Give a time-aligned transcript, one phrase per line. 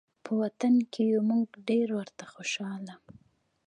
[0.23, 2.93] په وطن کې یو موږ ډېر ورته خوشحاله